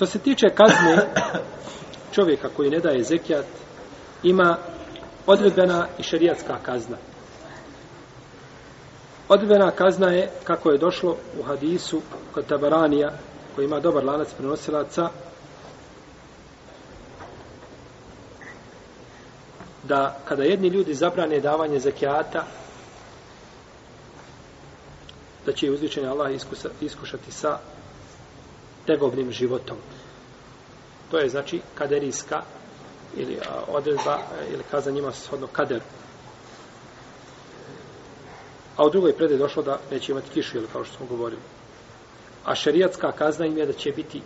[0.00, 0.96] Što se tiče kazne
[2.14, 3.44] čovjeka koji ne daje zekijat,
[4.22, 4.56] ima
[5.26, 6.96] odredbena i šerijatska kazna.
[9.28, 12.02] Odredbena kazna je, kako je došlo u hadisu
[12.34, 13.12] kod Tabaranija,
[13.54, 15.08] koji ima dobar lanac prenosilaca,
[19.82, 22.44] da kada jedni ljudi zabrane davanje zekijata,
[25.46, 27.58] da će uzvičeni Allah iskusa, iskušati sa
[28.86, 29.76] tegovnim životom.
[31.10, 32.42] To je znači kaderijska
[33.16, 35.84] ili a, odredba e, ili kaza njima shodno kaderu.
[38.76, 41.42] A u drugoj predaj došlo da neće imati kišu, ili kao što smo govorili.
[42.44, 44.22] A šerijatska kazna im je da će biti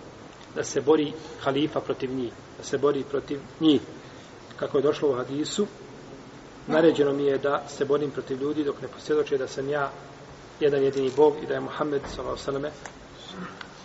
[0.54, 3.80] da se bori halifa protiv njih, da se bori protiv njih.
[4.56, 5.66] Kako je došlo u hadisu,
[6.66, 9.90] naređeno mi je da se borim protiv ljudi dok ne posvjedoče da sam ja
[10.60, 12.70] jedan jedini Bog i da je Muhammed s.a.v.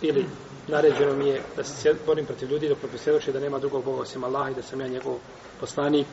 [0.02, 0.26] ili
[0.70, 2.78] naređeno mi je da se borim protiv ljudi dok
[3.26, 5.14] ne da nema drugog Boga osim Allaha i da sam ja njegov
[5.60, 6.06] poslanik.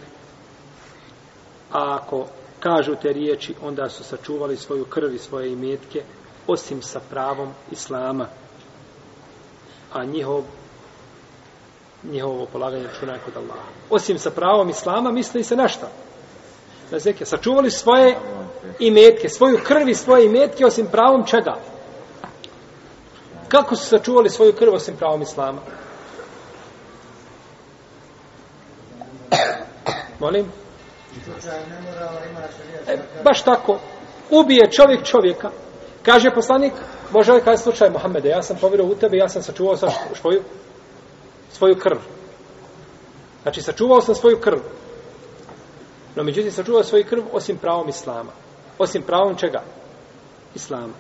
[1.71, 2.25] A ako
[2.59, 6.03] kažu te riječi, onda su sačuvali svoju krv i svoje imetke,
[6.47, 8.27] osim sa pravom Islama.
[9.93, 10.43] A njihov
[12.03, 13.69] njihovo polaganje računa je kod Allaha.
[13.89, 15.89] Osim sa pravom Islama, misli se na šta?
[16.91, 17.25] Na zekije.
[17.25, 18.17] Sačuvali svoje
[18.79, 21.55] imetke, svoju krv i svoje imetke, osim pravom čega?
[23.47, 25.59] Kako su sačuvali svoju krv osim pravom Islama?
[30.19, 30.51] Molim?
[32.87, 33.79] E, baš tako.
[34.29, 35.49] Ubije čovjek čovjeka.
[36.03, 36.73] Kaže poslanik,
[37.11, 39.87] može li kaj slučaj Mohamede, ja sam povjerao u tebe, ja sam sačuvao sa
[40.21, 40.43] svoju,
[41.51, 41.97] svoju krv.
[43.41, 44.59] Znači, sačuvao sam svoju krv.
[46.15, 48.31] No, međutim, sačuvao svoju krv osim pravom Islama.
[48.77, 49.61] Osim pravom čega?
[50.55, 50.93] Islama.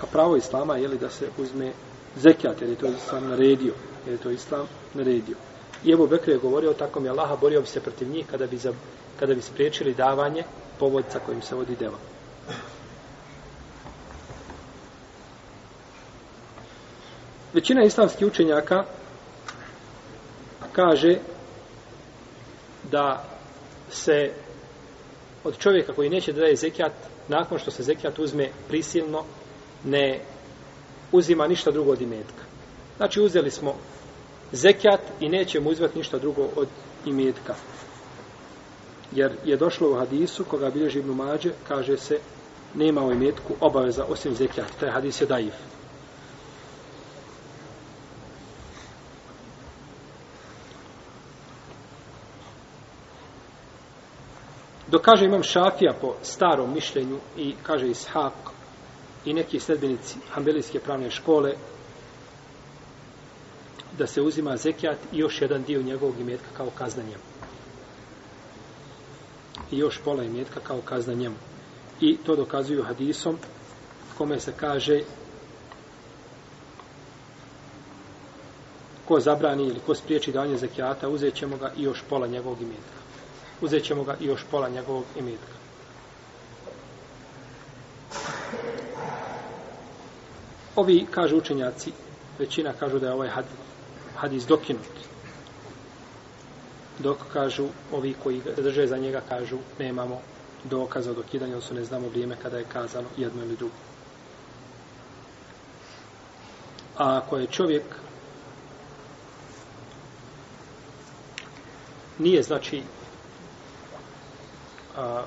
[0.00, 1.72] A pravo Islama je li da se uzme
[2.16, 3.74] zekijat, jer je to Islam naredio.
[4.06, 5.36] Jer je to Islam naredio.
[5.84, 8.56] I Ebu Bekr je govorio, tako mi Allaha borio bi se protiv njih kada bi,
[8.56, 8.72] za,
[9.20, 10.44] kada bi spriječili davanje
[10.78, 11.98] povodca kojim se vodi deva.
[17.52, 18.84] Većina islamskih učenjaka
[20.72, 21.18] kaže
[22.90, 23.24] da
[23.90, 24.32] se
[25.46, 26.92] od čovjeka koji neće da daje zekijat,
[27.28, 29.24] nakon što se zekijat uzme prisilno,
[29.84, 30.20] ne
[31.12, 32.42] uzima ništa drugo od imetka.
[32.96, 33.74] Znači uzeli smo
[34.52, 36.68] zekijat i nećemo uzvati ništa drugo od
[37.06, 37.54] imetka.
[39.12, 42.18] Jer je došlo u hadisu, koga bilježi Ibn Mađe, kaže se,
[42.74, 44.70] nema u imetku obaveza osim zekijat.
[44.80, 45.54] Taj hadis je daif.
[54.96, 58.32] Dok kaže imam šafija po starom mišljenju i kaže Ishak
[59.24, 61.52] i neki sledbenici Hambelijske pravne škole
[63.98, 67.22] da se uzima zekijat i još jedan dio njegovog imetka kao kazna njemu.
[69.70, 71.36] I još pola imetka kao kazna njemu.
[72.00, 73.38] I to dokazuju hadisom
[74.18, 75.00] kome se kaže
[79.08, 83.05] ko zabrani ili ko spriječi davanje zekijata, uzet ćemo ga i još pola njegovog imetka.
[83.60, 85.56] Uzet ćemo ga i još pola njegovog imetka.
[90.76, 91.92] Ovi, kažu učenjaci,
[92.38, 93.50] većina kažu da je ovaj hadis,
[94.16, 94.96] hadis dokinut.
[96.98, 100.20] Dok kažu, ovi koji drže za njega kažu, nemamo
[100.64, 103.74] dokaza o dokidanju, odnosno ne znamo vrijeme kada je kazano jedno ili drugo.
[106.98, 107.84] A ako je čovjek
[112.18, 112.82] nije znači
[114.95, 115.25] a,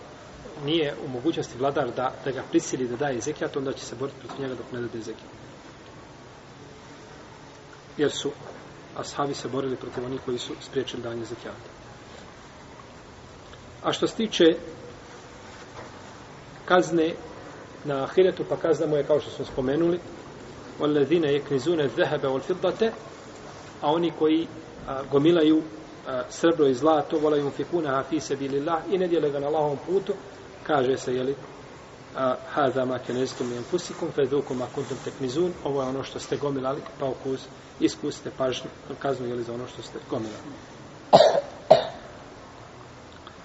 [0.65, 4.19] nije u mogućnosti vladar da, da ga prisili da daje zekijat, onda će se boriti
[4.19, 5.33] protiv njega dok ne dade zekijat.
[7.99, 8.31] Jer su
[8.97, 11.71] ashabi se borili protiv onih koji su spriječili danje zekijata.
[13.83, 14.45] A što se tiče
[16.65, 17.15] kazne
[17.85, 20.01] na ahiretu, pa kazna mu je kao što smo spomenuli,
[20.81, 22.91] وَالَّذِينَ يَكْنِزُونَ الذَّهَبَ وَالْفِضَّةَ
[23.81, 24.47] a oni koji
[24.89, 25.63] a, gomilaju a,
[26.30, 30.14] srebro i zlato, volaju fikuna fi sabilillah i ne dijele ga na Allahovom putu,
[30.68, 31.36] kaže se, jeli,
[32.18, 36.38] a, haza ma keneztum jen fusikum, fedukum ma kuntum teknizun, ovo je ono što ste
[36.38, 37.42] gomilali, pa ukus,
[37.80, 38.70] iskusite pažnju,
[39.00, 40.44] kaznu, jeli, za ono što ste gomilali.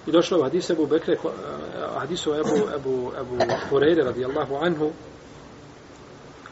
[0.07, 1.17] I došlo u hadisu Ebu Bekre,
[1.97, 3.37] hadisu Ebu, Ebu, Ebu
[3.71, 4.91] Hureyre radijallahu anhu,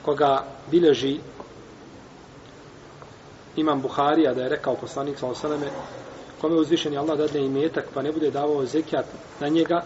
[0.01, 1.19] koga bileži
[3.55, 5.67] imam Buharija da je rekao poslanik sa osaleme
[6.41, 9.05] kome uzvišeni Allah dadne imetak pa ne bude davao zekijat
[9.39, 9.83] na njega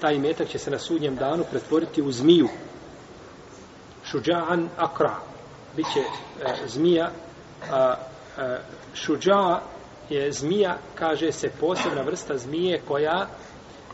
[0.00, 2.48] taj metak će se na sudnjem danu pretvoriti u zmiju.
[4.04, 5.14] Šuđa'an akra.
[5.76, 7.10] Biće e, zmija.
[7.70, 7.94] A,
[8.38, 8.58] a,
[8.94, 9.60] šuđa
[10.08, 13.26] je zmija, kaže se, posebna vrsta zmije koja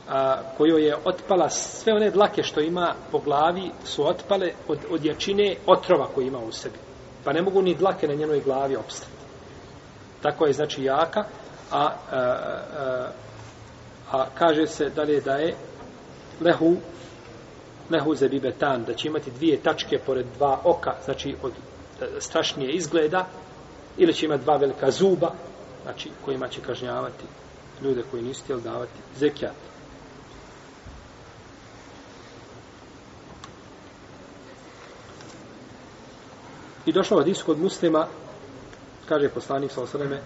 [0.08, 5.05] a, kojoj je otpala sve one dlake što ima po glavi su otpale od, od
[5.05, 6.79] jačine otrova koji ima u sebi.
[7.26, 9.12] Pa ne mogu ni dlake na njenoj glavi opstati.
[10.23, 11.25] Tako je znači jaka,
[11.70, 13.11] a, a, a,
[14.12, 15.55] a kaže se dalje da je
[16.40, 16.76] lehu
[17.90, 21.52] lehu zebibetan, da će imati dvije tačke pored dva oka, znači od
[22.00, 23.26] e, strašnije izgleda,
[23.96, 25.32] ili će imati dva velika zuba,
[25.82, 27.25] znači kojima će kažnjavati
[27.82, 29.52] ljude koji nisu htjeli davati zekijat.
[36.87, 38.06] I došlo od kod muslima,
[39.09, 40.21] kaže poslanik sa osaleme,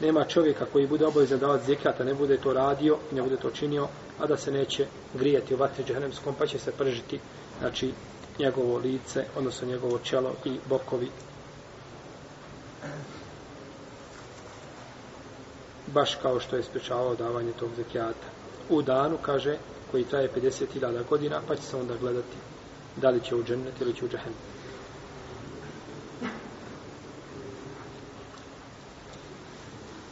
[0.00, 3.36] nema čovjeka koji bude obavezan davati zekijat, a ne bude to radio i ne bude
[3.36, 7.20] to činio, a da se neće grijati u vatri džehennemskom, pa će se pržiti
[7.58, 7.92] znači,
[8.38, 11.10] njegovo lice, odnosno njegovo čelo i bokovi.
[15.86, 18.26] Baš kao što je sprečavao davanje tog zekijata.
[18.68, 19.58] U danu, kaže,
[19.90, 22.36] koji traje 50.000 godina, pa će se onda gledati
[22.96, 24.59] da li će u džennet ili će u džehennem.